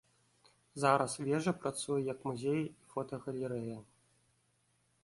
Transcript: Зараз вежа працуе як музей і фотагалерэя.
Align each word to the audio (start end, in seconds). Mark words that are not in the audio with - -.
Зараз 0.83 1.13
вежа 1.27 1.53
працуе 1.65 1.99
як 2.09 2.27
музей 2.29 2.59
і 2.71 2.91
фотагалерэя. 2.95 3.77